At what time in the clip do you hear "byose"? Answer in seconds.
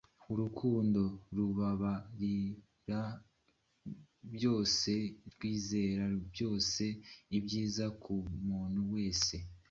4.33-4.91, 6.29-6.83